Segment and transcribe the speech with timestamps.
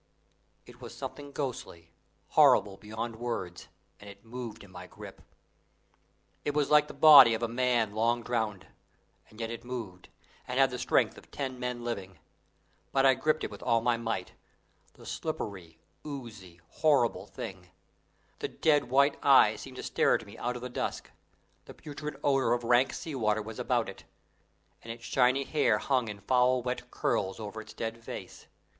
[0.65, 1.91] It was something ghostly,
[2.29, 3.67] horrible beyond words,
[3.99, 5.21] and it moved in my grip.
[6.43, 8.65] It was like the body of a man long drowned,
[9.29, 10.09] and yet it moved,
[10.47, 12.17] and had the strength of ten men living;
[12.91, 14.33] but I gripped it with all my might
[14.95, 17.69] the slippery, oozy, horrible thing
[18.39, 21.11] the dead white eyes seemed to stare at me out of the dusk;
[21.65, 24.03] the putrid odour of rank sea water was about it,
[24.81, 28.47] and its shiny hair hung in foul wet curls over its dead face.